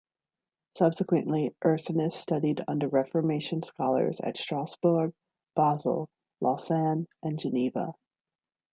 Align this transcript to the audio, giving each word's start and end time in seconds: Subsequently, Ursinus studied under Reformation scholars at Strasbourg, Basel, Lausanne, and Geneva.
Subsequently, 0.79 1.53
Ursinus 1.63 2.13
studied 2.13 2.63
under 2.67 2.87
Reformation 2.87 3.61
scholars 3.61 4.19
at 4.21 4.35
Strasbourg, 4.35 5.13
Basel, 5.55 6.09
Lausanne, 6.41 7.07
and 7.21 7.37
Geneva. 7.37 7.93